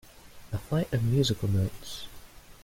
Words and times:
A 0.51 0.57
flight 0.57 0.91
of 0.91 1.03
musical 1.03 1.47
notes. 1.47 2.07